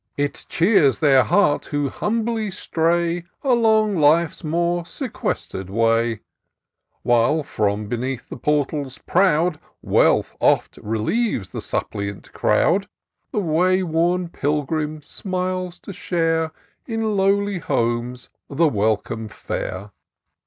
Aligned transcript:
It 0.17 0.47
cheers 0.49 0.97
their 0.97 1.21
hearts 1.21 1.67
who 1.67 1.87
humbly 1.89 2.49
stray 2.49 3.25
Along 3.43 3.95
Life's 3.99 4.43
more 4.43 4.83
sequestered 4.83 5.69
way: 5.69 6.21
While, 7.03 7.43
from 7.43 7.87
beneath 7.87 8.27
the 8.27 8.35
portals 8.37 8.97
proud. 8.97 9.59
Wealth 9.83 10.35
oft 10.39 10.77
relieves 10.81 11.49
the 11.49 11.61
suppliant 11.61 12.33
crowd. 12.33 12.87
The 13.31 13.41
wayworn 13.41 14.29
pilgrim 14.29 15.03
smiles 15.03 15.77
to 15.81 15.93
share. 15.93 16.51
In 16.87 17.15
lowly 17.15 17.59
homes, 17.59 18.29
the 18.49 18.67
welcome 18.67 19.27
fare. 19.27 19.91